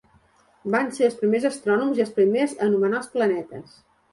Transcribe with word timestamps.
Van 0.75 0.89
ser 0.95 1.03
els 1.09 1.17
primers 1.19 1.45
astrònoms 1.51 1.99
i 2.01 2.05
els 2.07 2.15
primers 2.17 2.57
a 2.59 2.67
anomenar 2.71 3.03
els 3.03 3.13
planetes. 3.19 3.79